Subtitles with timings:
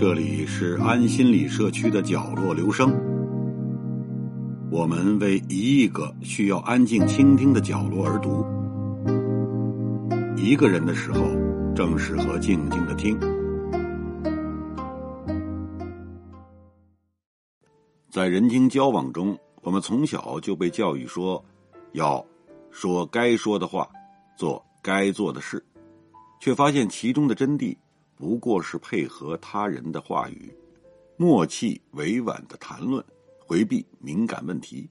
[0.00, 2.90] 这里是安心理社区的角落，留声。
[4.70, 8.46] 我们为一亿个需要安静倾听的角落而读。
[10.36, 11.20] 一个人的时候，
[11.74, 13.20] 正适合静静的听。
[18.08, 21.44] 在人情交往中，我们从小就被教育说，
[21.92, 22.24] 要
[22.70, 23.90] 说该说的话，
[24.36, 25.64] 做该做的事，
[26.40, 27.76] 却发现其中的真谛。
[28.16, 30.52] 不过是配合他人的话语，
[31.16, 33.04] 默契委婉的谈论，
[33.38, 34.88] 回避敏感问题。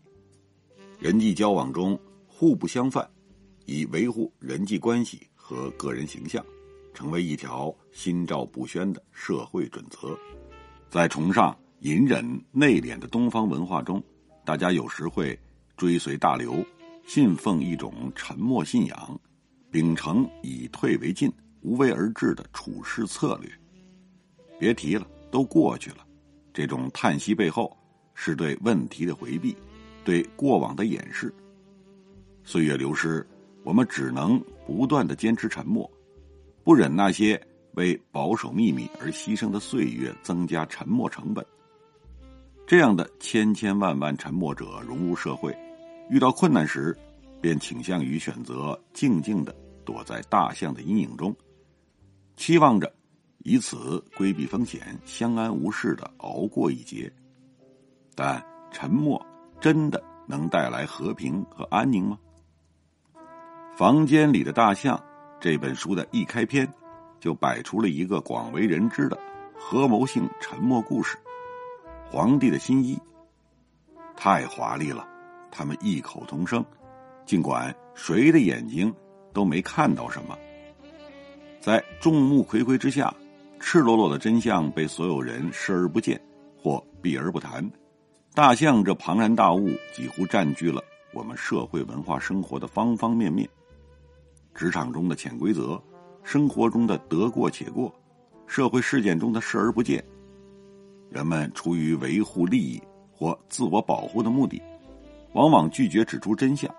[0.97, 3.07] 人际交往中互不相犯，
[3.65, 6.43] 以维护人际关系和个人形象，
[6.93, 10.17] 成为一条心照不宣的社会准则。
[10.89, 14.03] 在崇尚隐忍内敛的东方文化中，
[14.49, 15.37] 大家有时会
[15.77, 16.65] 追随大流，
[17.05, 19.21] 信奉一种沉默信仰，
[19.69, 21.31] 秉承以退为进。
[21.61, 23.51] 无为而治的处事策略，
[24.57, 25.97] 别提了，都过去了。
[26.51, 27.77] 这种叹息背后，
[28.15, 29.55] 是对问题的回避，
[30.03, 31.31] 对过往的掩饰。
[32.43, 33.23] 岁月流失，
[33.63, 35.87] 我们只能不断的坚持沉默，
[36.63, 37.39] 不忍那些
[37.73, 41.45] 为保守秘密而牺牲的岁月增加沉默成本。
[42.69, 45.57] 这样的千千万万沉默者融入社会，
[46.07, 46.95] 遇到困难时，
[47.41, 49.51] 便倾向于选择静静的
[49.83, 51.35] 躲在大象的阴影中。
[52.37, 52.93] 期望着
[53.39, 57.11] 以此规避风险，相安无事的熬过一劫，
[58.13, 58.39] 但
[58.71, 59.19] 沉默
[59.59, 62.19] 真的能带来和平和安宁吗？
[63.75, 64.95] 《房间里的大象》
[65.39, 66.71] 这本书的一开篇，
[67.19, 69.17] 就摆出了一个广为人知的
[69.57, 71.17] 合谋性沉默故事——
[72.11, 72.97] 皇帝的新衣。
[74.17, 75.07] 太华丽了，
[75.51, 76.65] 他们异口同声，
[77.23, 78.91] 尽管谁的眼睛
[79.31, 80.35] 都没看到什么。
[81.61, 83.13] 在众目睽睽之下，
[83.59, 86.19] 赤裸裸的真相被所有人视而不见
[86.57, 87.69] 或避而不谈。
[88.33, 90.81] 大象这庞然大物几乎占据了
[91.13, 93.47] 我们社会文化生活的方方面面。
[94.55, 95.81] 职场中的潜规则，
[96.23, 97.93] 生活中的得过且过，
[98.47, 100.03] 社会事件中的视而不见。
[101.09, 102.81] 人们出于维护利益
[103.11, 104.61] 或自我保护的目的，
[105.33, 106.73] 往往拒绝指出真相，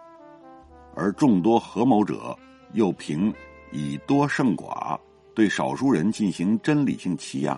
[0.95, 2.37] 而众多合谋者
[2.73, 3.33] 又凭。
[3.73, 4.99] 以多胜寡，
[5.33, 7.57] 对少数人进行真理性欺压，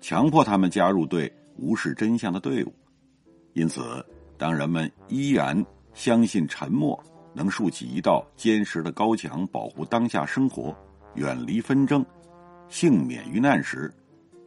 [0.00, 2.74] 强迫他们加入对无视真相的队伍。
[3.52, 4.04] 因此，
[4.36, 5.64] 当人们依然
[5.94, 7.00] 相信沉默
[7.32, 10.76] 能竖起一道坚实的高墙，保护当下生活，
[11.14, 12.04] 远离纷争，
[12.68, 13.94] 幸免于难时，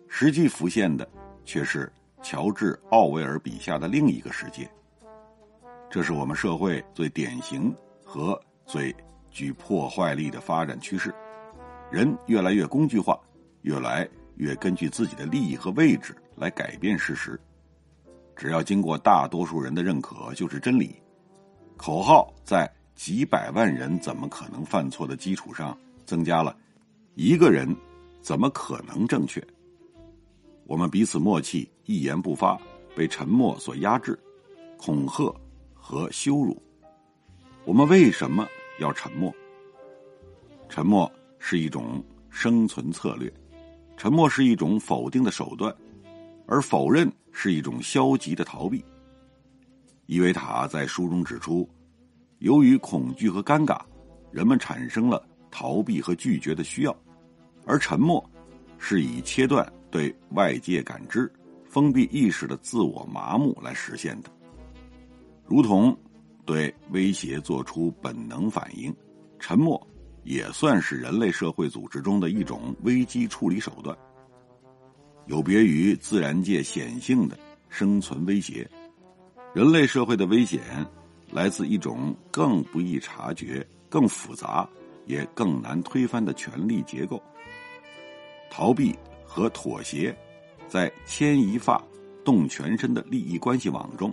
[0.09, 1.09] 实际浮现的
[1.45, 1.91] 却是
[2.21, 4.69] 乔治·奥威尔笔下的另一个世界。
[5.89, 8.95] 这是我们社会最典型和最。
[9.31, 11.13] 具破坏力的发展趋势，
[11.91, 13.17] 人越来越工具化，
[13.61, 17.39] 越来越根据自己的利益和位置来改变事实。
[18.35, 20.99] 只要经过大多数人的认可，就是真理。
[21.77, 25.77] 口号在几百万人怎么可能犯错的基础上，
[26.07, 26.57] 增加了
[27.13, 27.73] 一个人
[28.23, 29.39] 怎么可能正确？
[30.69, 32.55] 我们彼此默契，一言不发，
[32.95, 34.17] 被沉默所压制，
[34.77, 35.35] 恐吓
[35.73, 36.61] 和羞辱。
[37.65, 38.47] 我们为什么？
[38.79, 39.33] 要沉默，
[40.69, 43.33] 沉默是一种生存策略，
[43.97, 45.75] 沉默是一种否定的手段，
[46.45, 48.85] 而否认是一种消极的逃避。
[50.05, 51.67] 伊维塔在书中指出，
[52.37, 53.81] 由于恐惧和尴尬，
[54.31, 56.95] 人们产生了逃避和拒绝的需要，
[57.65, 58.23] 而沉默
[58.77, 61.31] 是以切断对外界感知、
[61.67, 64.29] 封闭意识的自我麻木来实现的，
[65.45, 65.97] 如同。
[66.45, 68.91] 对威胁做出本能反应，
[69.37, 69.79] 沉默
[70.23, 73.95] 也算是人类社会组织中的一种危机处理手段。
[75.27, 77.37] 有别于自然界显性的
[77.69, 78.67] 生存威胁，
[79.53, 80.59] 人类社会的危险
[81.31, 84.67] 来自一种更不易察觉、更复杂
[85.05, 87.21] 也更难推翻的权力结构。
[88.49, 88.97] 逃避
[89.29, 90.15] 和妥协，
[90.67, 91.79] 在牵一发
[92.25, 94.11] 动全身的利益关系网中。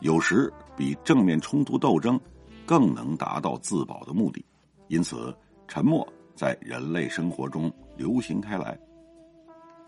[0.00, 2.20] 有时比正面冲突斗争
[2.66, 4.44] 更能达到自保的目的，
[4.88, 5.34] 因此
[5.66, 6.06] 沉默
[6.36, 8.78] 在人类生活中流行开来。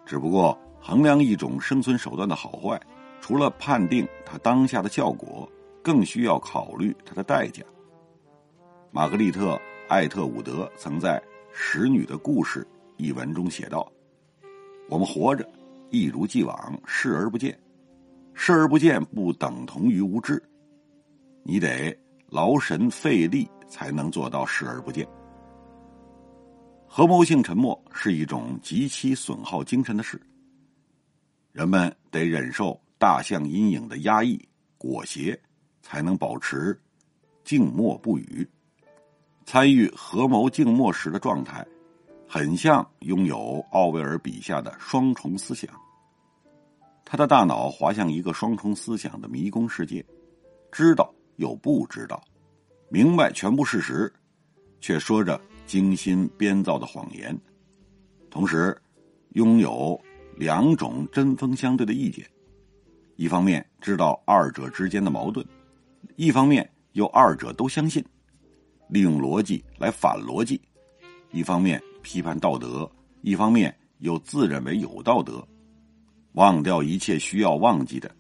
[0.06, 2.81] 只不过衡量一种生存手段的好坏，
[3.21, 5.47] 除了判定它当下的效果，
[5.82, 7.62] 更需要考虑它的代价。
[8.91, 9.55] 玛格丽特·
[9.88, 11.21] 艾特伍德曾在
[11.53, 12.61] 《使女的故事》
[12.97, 13.88] 一文中写道
[14.90, 15.48] ：“我们活着，
[15.88, 17.58] 一如既往，视而不见。”
[18.32, 20.42] 视而不见不等同于无知，
[21.42, 21.94] 你得
[22.28, 25.06] 劳神费力才能做到视而不见。
[26.87, 30.19] 合谋性沉默是一种极其损耗精神的事。
[31.52, 34.43] 人们得忍受大象阴影的压抑
[34.78, 35.38] 裹挟，
[35.82, 36.81] 才能保持
[37.44, 38.48] 静默不语。
[39.44, 41.66] 参与合谋静默时的状态，
[42.32, 45.69] 很像拥有奥威尔笔下的双重思想。
[47.05, 50.06] 他的大脑滑向一个双重思想的迷宫世界，
[50.71, 52.23] 知道又不知道，
[52.88, 54.12] 明白全部事实，
[54.81, 57.37] 却说着精心编造的谎言，
[58.31, 58.81] 同时
[59.31, 60.00] 拥有
[60.37, 62.25] 两种针锋相对的意见：
[63.17, 65.44] 一方面知道二者之间的矛盾，
[66.15, 68.05] 一方面又二者都相信，
[68.88, 70.61] 利用逻辑来反逻辑；
[71.32, 72.91] 一方面批判道德，
[73.23, 75.47] 一方面又自认为有道德。
[76.35, 78.11] 忘掉一切需要忘记的，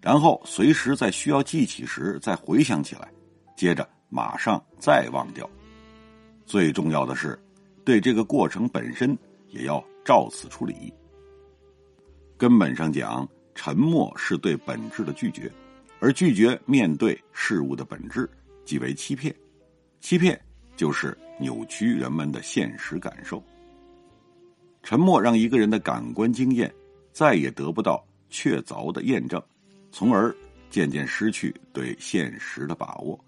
[0.00, 3.08] 然后随时在需要记起时再回想起来，
[3.56, 5.48] 接着马上再忘掉。
[6.44, 7.38] 最重要的是，
[7.84, 9.16] 对这个过程本身
[9.50, 10.92] 也要照此处理。
[12.36, 15.48] 根本上讲，沉默是对本质的拒绝，
[16.00, 18.28] 而拒绝面对事物的本质
[18.64, 19.32] 即为欺骗。
[20.00, 20.40] 欺骗
[20.80, 23.42] 就是扭曲人们的现实感受。
[24.82, 26.74] 沉默让一个人的感官经验。
[27.12, 29.42] 再也得不到确凿的验证，
[29.90, 30.34] 从而
[30.70, 33.18] 渐渐失去对现实的把握。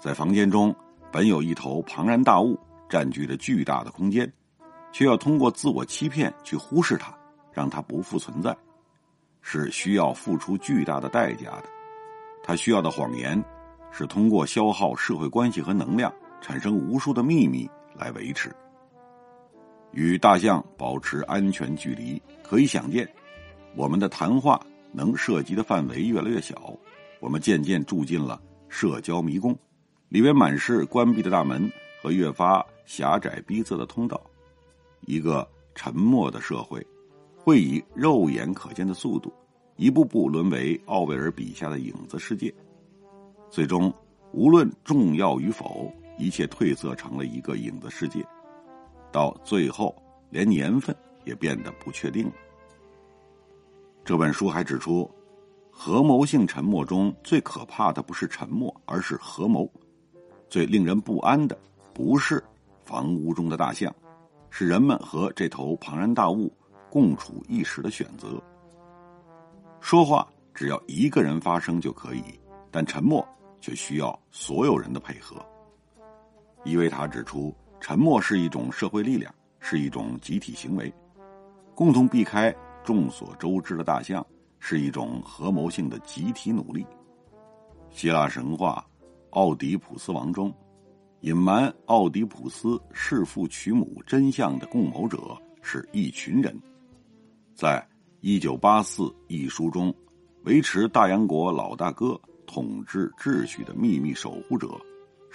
[0.00, 0.74] 在房间中，
[1.12, 2.58] 本有一头庞然大物
[2.88, 4.32] 占据着巨大的空间，
[4.90, 7.14] 却要通过自我欺骗去忽视它，
[7.52, 8.56] 让它不复存在，
[9.40, 11.64] 是需要付出巨大的代价的。
[12.42, 13.40] 他需要的谎言，
[13.92, 16.12] 是通过消耗社会关系和能量，
[16.44, 18.54] 产生无数的秘密来维持。
[19.92, 23.08] 与大象保持安全距离，可以想见，
[23.74, 24.60] 我们的谈话
[24.92, 26.70] 能涉及的范围越来越小。
[27.18, 28.38] 我们渐渐住进了
[28.68, 29.58] 社交迷宫，
[30.10, 34.20] 里面满是关闭的大门和越发狭窄逼仄的通道。
[35.06, 36.86] 一个沉默的社会，
[37.38, 39.32] 会以肉眼可见的速度，
[39.76, 42.52] 一步步沦为奥威尔笔下的影子世界。
[43.48, 43.90] 最终，
[44.32, 48.24] 无论重要与否，一切褪色成了一个影子世界。
[49.12, 49.94] 到最后，
[50.30, 50.94] 连年份
[51.24, 52.32] 也变得不确定了。
[54.04, 55.10] 这本书还指出，
[55.70, 59.66] 合谋性沉默中最可怕的不是沉默，而是合谋；
[60.48, 61.58] 最令人不安的
[61.92, 62.42] 不是
[62.84, 63.94] 房屋中的大象，
[64.50, 66.52] 是人们和这头庞然大物
[66.90, 68.42] 共处一室的选择。
[69.80, 72.22] 说话只要一个人发声就可以，
[72.70, 73.26] 但沉默
[73.60, 75.44] 却需要所有人的配合。
[76.64, 77.54] 伊维塔指出。
[77.80, 79.30] 沉默是一种社会力量，
[79.60, 80.90] 是一种集体行为。
[81.74, 82.50] 共同避开
[82.82, 84.26] 众所周知的大象，
[84.58, 86.86] 是一种合谋性的集体努力。
[87.90, 88.82] 希腊神话
[89.36, 90.50] 《奥狄普斯王》中，
[91.20, 96.58] 隐瞒奥狄普斯弑父娶母真相的共谋者是一群人。
[97.54, 97.86] 在
[98.20, 99.94] 一九八四一书中，
[100.44, 104.80] 维持大洋国老大哥统治秩序的秘密守护者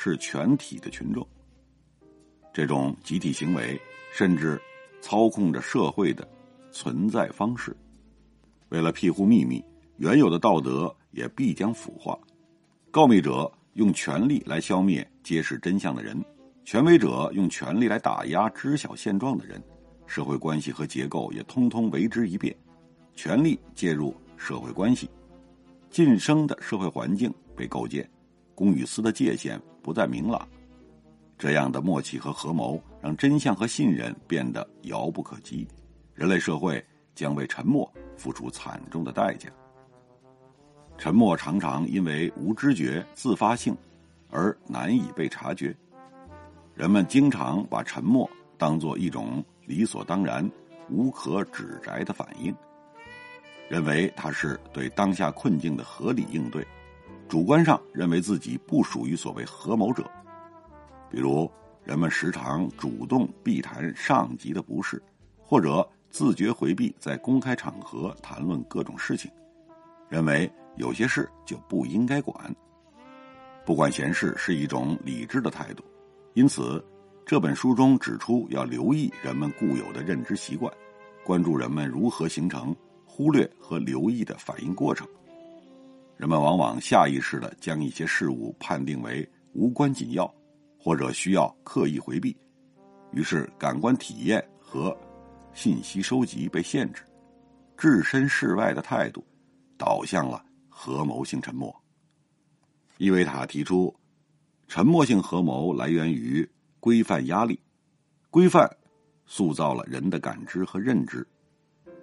[0.02, 1.28] 是全体的群众。
[2.54, 3.78] 这种集体行为
[4.14, 4.58] 甚至
[5.02, 6.26] 操控着社会的
[6.72, 7.76] 存在方式。
[8.70, 9.62] 为了庇护秘密，
[9.98, 12.18] 原有的道德也必将腐化。
[12.92, 16.18] 告密者用权力来消灭揭示真相的人，
[16.64, 19.62] 权威者用权力来打压知晓现状的人，
[20.08, 22.56] 社会关系和结构也通通为之一变。
[23.16, 25.10] 权力介入社会关系，
[25.90, 28.10] 晋升的社会环境被构建，
[28.60, 30.46] 公与私的界限不再明朗。
[31.38, 35.66] 这样的默契和合谋，让真相和信任变得遥不可及，
[36.14, 36.86] 人类社会
[37.16, 39.50] 将为沉默付出惨重的代价。
[40.98, 43.74] 沉默常常因为无知觉、自发性，
[44.30, 45.74] 而难以被察觉。
[46.76, 50.46] 人们经常把沉默当作一种理所当然、
[50.90, 52.54] 无可指摘的反应，
[53.70, 56.68] 认为它是对当下困境的合理应对，
[57.30, 60.04] 主观上认为自己不属于所谓合谋者。
[61.12, 61.50] 比如，
[61.84, 65.00] 人们时常主动避谈上级的不是，
[65.40, 69.30] 或者自觉回避在公开场合谈论各种事情，
[70.10, 72.36] 认为有些事就不应该管。
[73.64, 75.84] 不管闲事是一种理智的态度，
[76.34, 76.84] 因此
[77.28, 80.74] 这本书中指出要留意人们固有的认知习惯，
[81.24, 85.08] 关注人们如何形成忽略和留意的反应过程。
[86.20, 90.32] 人们往往下意识的将一些事物判定为无关紧要。
[90.82, 92.34] 或者需要刻意回避，
[93.12, 94.98] 于是感官体验和
[95.54, 97.04] 信息收集被限制，
[97.76, 99.22] 置身事外的态度，
[99.78, 101.76] 导向了合谋性沉默。
[102.98, 103.94] 伊维塔提出，
[104.70, 106.50] 沉默性合谋来源于
[106.80, 107.60] 规范压力，
[108.30, 108.66] 规范
[109.26, 111.28] 塑造了人的感知和认知。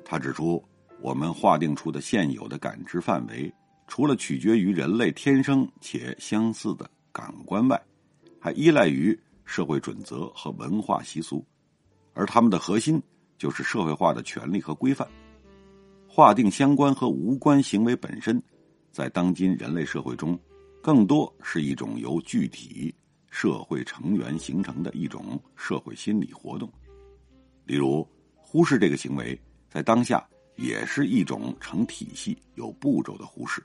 [0.05, 0.63] 他指出，
[1.01, 3.51] 我们划定出的现有的感知范围，
[3.87, 7.81] 除了取决于人类天生且相似的感官外，
[8.41, 11.45] 还依赖于社会准则和文化习俗，
[12.13, 13.03] 而他们的核心
[13.39, 15.07] 就是社会化的权利和规范。
[16.07, 18.43] 划定相关和无关行为本身，
[18.91, 20.39] 在当今人类社会中。
[20.83, 22.95] 更多是一种由具体
[23.29, 26.73] 社会成员形成的一种社会心理活动，
[27.65, 29.37] 例如忽视这个行为，
[29.69, 30.25] 在当下
[30.55, 33.61] 也是一种成体系、有步骤的忽视。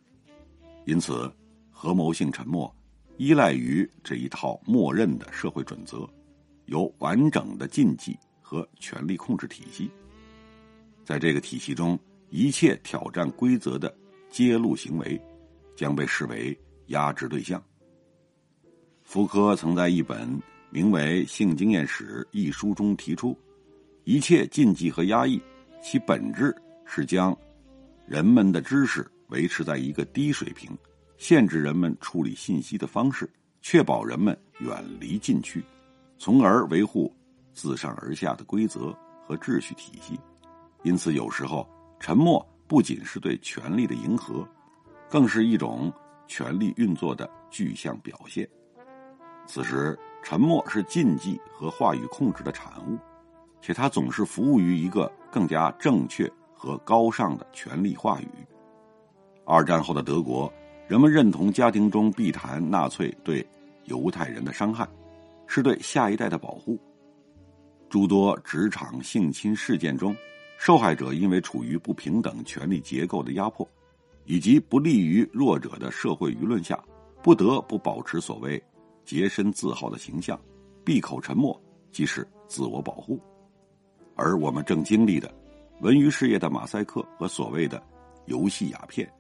[0.86, 1.32] 因此，
[1.70, 2.74] 合谋性沉默
[3.18, 6.10] 依赖于这一套默认的社会准则，
[6.66, 9.90] 有完整的禁忌和权力控制体系。
[11.04, 13.94] 在这个体系中，一切挑战规则的
[14.30, 15.22] 揭露行为
[15.76, 16.58] 将被视为。
[16.88, 17.64] 压制对象。
[19.02, 20.28] 福柯曾在一本
[20.70, 23.38] 名为《性经验史》一书中提出，
[24.04, 25.42] 一切禁忌和压抑，
[25.82, 26.54] 其本质
[26.86, 27.34] 是将
[28.06, 30.70] 人们的知识维持在一个低水平，
[31.18, 33.30] 限制人们处理信息的方式，
[33.62, 35.62] 确保人们远离禁区，
[36.18, 37.14] 从而维护
[37.52, 38.96] 自上而下的规则
[39.28, 40.18] 和秩序体系。
[40.84, 41.68] 因此，有时候
[42.00, 44.48] 沉默不仅是对权力的迎合，
[45.10, 45.92] 更是一种。
[46.28, 48.48] 权力运作的具象表现。
[49.46, 52.98] 此时，沉默是禁忌和话语控制的产物，
[53.60, 58.30] 且它总是服务于一个更加正确和高尚的权力话语。
[59.46, 60.52] 二战后的德国，
[60.88, 63.46] 人们认同家庭中必谈纳粹对
[63.86, 64.88] 犹太人的伤害，
[65.48, 66.80] 是对下一代的保护。
[67.90, 70.16] 诸多职场性侵事件中，
[70.58, 73.68] 受害者因为处于不平等权力结构的压迫。
[74.26, 76.80] 以及不利于弱者的社会舆论下，
[77.24, 78.64] 不得不保持所谓
[79.04, 80.40] 洁身自好的形象，
[80.86, 81.60] 闭口沉默
[81.92, 83.20] 即是自我保护。
[84.16, 85.34] 而我们正经历的
[85.82, 87.82] 文娱事业的马赛克和所谓的
[88.28, 89.12] 游戏鸦片，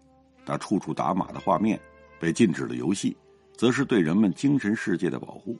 [0.45, 1.79] 那处处打码的画面，
[2.19, 3.15] 被禁止的游戏，
[3.55, 5.57] 则是对人们精神世界的保护。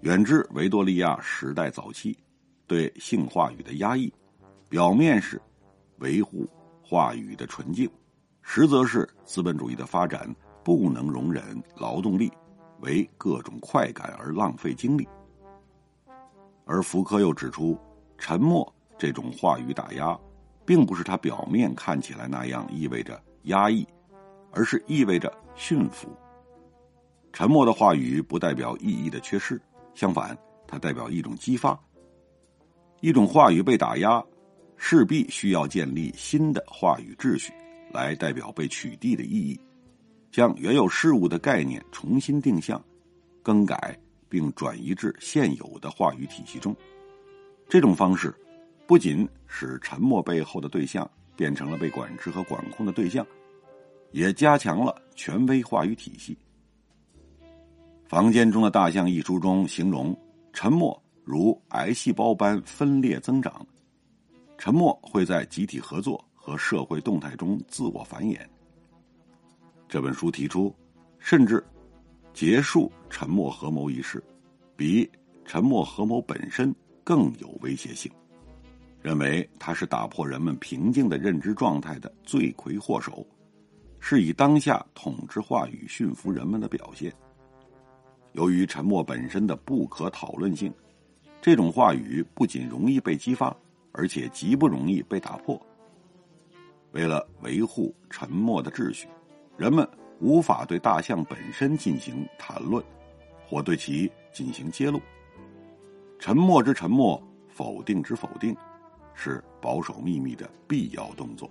[0.00, 2.16] 远至维多利亚时代早期，
[2.66, 4.12] 对性话语的压抑，
[4.68, 5.40] 表面是
[5.98, 6.48] 维护
[6.82, 7.90] 话语的纯净。
[8.42, 10.34] 实则是资本主义的发展
[10.64, 11.42] 不能容忍
[11.76, 12.32] 劳动力
[12.80, 15.06] 为各种快感而浪费精力，
[16.64, 17.78] 而福柯又指出，
[18.16, 20.18] 沉默这种话语打压，
[20.64, 23.86] 并不是他表面看起来那样意味着压抑，
[24.52, 26.08] 而是意味着驯服。
[27.32, 29.60] 沉默的话语不代表意义的缺失，
[29.94, 30.36] 相反，
[30.66, 31.78] 它代表一种激发。
[33.00, 34.24] 一种话语被打压，
[34.78, 37.52] 势必需要建立新的话语秩序。
[37.90, 39.58] 来代表被取缔的意义，
[40.30, 42.78] 将原有事物的概念重新定向、
[43.42, 46.76] 更改并转移至现有的话语体系中。
[47.66, 48.34] 这种方式
[48.86, 53.26] 不仅使沉默背后的对象变成了被管制和管控的对象，
[54.10, 56.36] 也加强了权威话语体系。
[58.10, 60.14] 《房间中的大象》一书中形容
[60.52, 63.64] 沉默如癌细胞般分裂增长，
[64.58, 66.22] 沉默会在集体合作。
[66.40, 68.38] 和社会动态中自我繁衍。
[69.86, 70.74] 这本书提出，
[71.18, 71.62] 甚至
[72.32, 74.24] 结束沉默合谋一事，
[74.74, 75.06] 比
[75.44, 78.10] 沉默合谋本身更有威胁性。
[79.08, 83.26] 认为它是打破人们平静的认知状态的罪魁祸首，
[84.00, 87.10] 是以当下统治话语驯服人们的表现。
[88.32, 90.70] 由于沉默本身的不可讨论性，
[91.40, 93.56] 这种话语不仅容易被激发，
[93.92, 95.58] 而且极不容易被打破。
[96.92, 99.08] 为了维护沉默的秩序，
[99.56, 99.88] 人们
[100.20, 102.84] 无法对大象本身进行谈论，
[103.48, 105.00] 或对其进行揭露。
[106.18, 108.54] 沉默之沉默，否定之否定，
[109.18, 111.50] 是保守秘密的必要动作。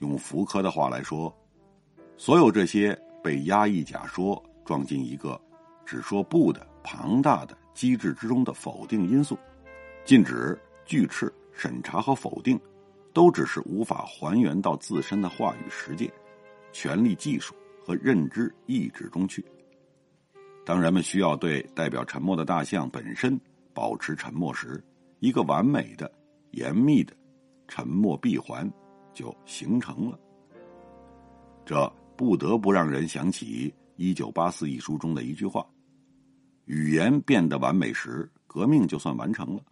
[0.00, 1.32] 用福柯的话来说，
[2.16, 5.40] 所有这些被压抑假说装进一个
[5.86, 9.38] 只说不的庞大的机制之中的否定因素，
[10.04, 12.58] 禁止、拒斥、审查和否定。
[13.14, 16.10] 都只是无法还原到自身的话语实践、
[16.72, 19.44] 权力技术和认知意志中去。
[20.64, 23.38] 当人们需要对代表沉默的大象本身
[23.74, 24.82] 保持沉默时，
[25.18, 26.10] 一个完美的、
[26.52, 27.12] 严密的
[27.68, 28.70] 沉默闭环
[29.12, 30.18] 就形成了。
[31.66, 35.66] 这不得不让人想起《一九八四》一书中的一句话
[36.64, 39.62] ：“语言变得完美时，革命就算完成了。”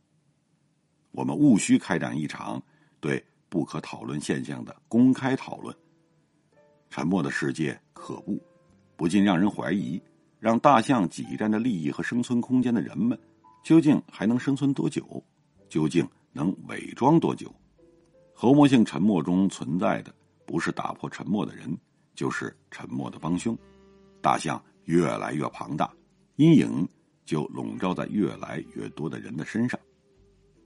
[1.12, 2.62] 我们务须开展一场
[3.00, 3.24] 对。
[3.50, 5.74] 不可讨论现象的公开讨论。
[6.88, 8.40] 沉默的世界可怖，
[8.94, 10.00] 不禁让人怀疑：
[10.38, 13.18] 让大象挤占着利益和生存空间的人们，
[13.64, 15.20] 究竟还能生存多久？
[15.68, 17.52] 究竟能伪装多久？
[18.32, 20.14] 侯魔性沉默中存在的，
[20.46, 21.76] 不是打破沉默的人，
[22.14, 23.56] 就是沉默的帮凶。
[24.22, 25.92] 大象越来越庞大，
[26.36, 26.88] 阴影
[27.24, 29.78] 就笼罩在越来越多的人的身上。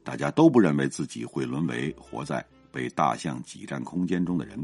[0.02, 4.59] 大家都不认为自己会沦为活在被大象挤占空间中的人，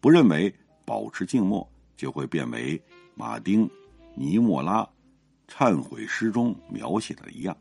[0.00, 0.52] 不认为
[0.84, 2.80] 保持静默就会变为
[3.14, 3.68] 马丁·
[4.14, 4.88] 尼莫拉
[5.46, 7.56] 忏悔诗中描写的一样，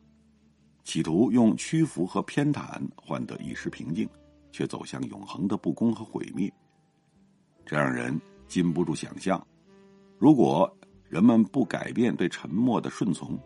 [0.88, 4.08] 企图用屈服和偏袒换得一时平静，
[4.54, 6.50] 却走向永恒的不公和毁灭。
[7.66, 8.18] 这让人
[8.48, 9.46] 禁不住想象。
[10.18, 10.74] 如果
[11.10, 13.38] 人们不改变对沉默的顺从，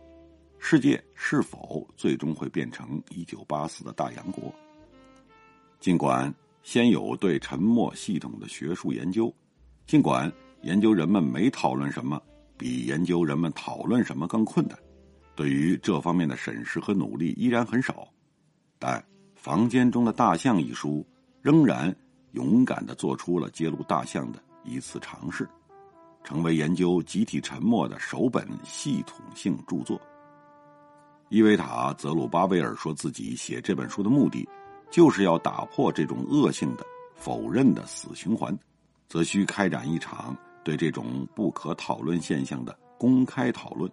[0.60, 4.54] 世界是否最终会变成一九八四的大洋国？
[5.80, 6.32] 尽管
[6.62, 9.34] 先有对沉默系统的学术研究，
[9.88, 10.32] 尽管
[10.62, 12.22] 研究人们没讨论什么
[12.56, 14.78] 比研究人们讨论什么更困难，
[15.42, 18.08] 对于这方面的审视和努力依然很少，
[18.78, 19.00] 但
[19.34, 21.04] 《房间中的大象》一书
[21.42, 21.92] 仍然
[22.34, 25.50] 勇敢的做出了揭露大象的一次尝试。
[26.24, 30.00] 成为研究集体沉默的首本系统性著作。
[31.30, 34.48] 伊维塔·泽鲁巴维尔说自己写这本书的目的，
[34.92, 38.56] 就是要打破这种恶性的否认的死循环，
[39.10, 43.92] 则需开展一场对这种不可讨论现象的公开讨论。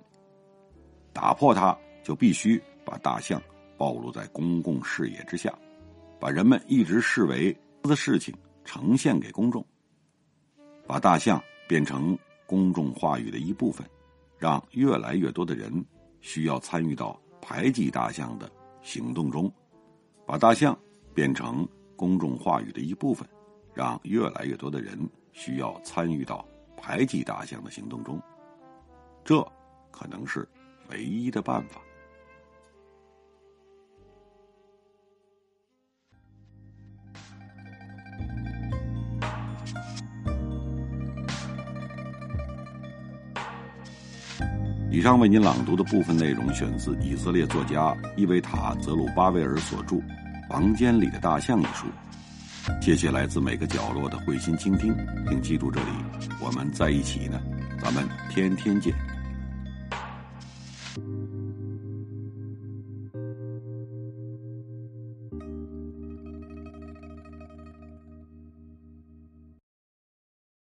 [1.20, 3.42] 打破它，就必须把大象
[3.76, 5.52] 暴露在公共视野之下，
[6.20, 8.32] 把人们一直视为的事情
[8.64, 9.66] 呈现给公众，
[10.86, 11.42] 把大象。
[11.68, 13.86] 变成公众话语的一部分，
[14.38, 15.70] 让越来越多的人
[16.22, 19.52] 需要参与到排挤大象的行动中，
[20.24, 20.74] 把大象
[21.12, 23.28] 变成公众话语的一部分，
[23.74, 24.98] 让越来越多的人
[25.34, 26.42] 需要参与到
[26.74, 28.18] 排挤大象的行动中，
[29.26, 29.46] 这
[29.90, 30.48] 可能是
[30.90, 31.80] 唯一的办法。
[44.90, 49.96] 以上为您朗读的部分内容选自以色列作家伊维塔·泽鲁巴维尔所著
[50.48, 51.86] 《房间里的大象》一书。
[52.80, 54.92] 谢谢来自每个角落的慧心倾听，
[55.28, 55.86] 并记住这里，
[56.40, 57.40] 我们在一起呢，
[57.80, 58.92] 咱们天天见。